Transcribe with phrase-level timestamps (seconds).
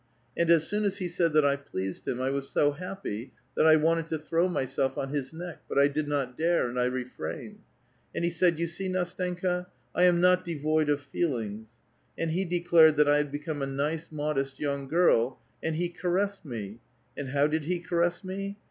[0.35, 3.67] And as soon as he said that I pleased him, I was so happy that
[3.67, 6.85] I wanted to throw myself on his neck, but I did not dare, and I
[6.85, 7.59] refrained.
[8.15, 11.75] And he said, * You see, Ndstenka, I am not devoid of feelings.'
[12.17, 16.45] And he declared that I had become a nice modest vounir girl, and he caressed
[16.45, 16.79] me;
[17.15, 18.57] and how did he caress me?